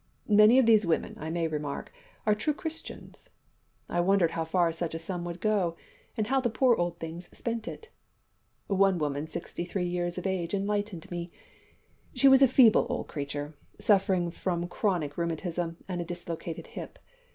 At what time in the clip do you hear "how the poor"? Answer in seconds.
6.25-6.75